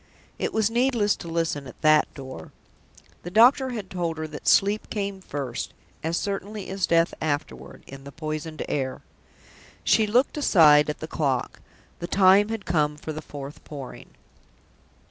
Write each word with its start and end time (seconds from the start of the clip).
It 0.39 0.51
was 0.51 0.71
needless 0.71 1.15
to 1.17 1.27
listen 1.27 1.67
at 1.67 1.79
that 1.81 2.11
door. 2.15 2.51
The 3.21 3.29
doctor 3.29 3.69
had 3.69 3.91
told 3.91 4.17
her 4.17 4.25
that 4.29 4.47
Sleep 4.47 4.89
came 4.89 5.21
first, 5.21 5.75
as 6.03 6.17
certainly 6.17 6.69
as 6.69 6.87
Death 6.87 7.13
afterward, 7.21 7.83
in 7.85 8.03
the 8.03 8.11
poisoned 8.11 8.65
air. 8.67 9.03
She 9.83 10.07
looked 10.07 10.37
aside 10.39 10.89
at 10.89 11.01
the 11.01 11.07
clock. 11.07 11.59
The 11.99 12.07
time 12.07 12.49
had 12.49 12.65
come 12.65 12.97
for 12.97 13.13
the 13.13 13.21
fourth 13.21 13.63
Pouring. 13.63 14.09